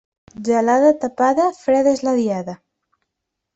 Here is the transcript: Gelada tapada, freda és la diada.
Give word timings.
Gelada 0.47 0.93
tapada, 1.03 1.47
freda 1.59 1.95
és 1.99 2.03
la 2.09 2.17
diada. 2.23 2.59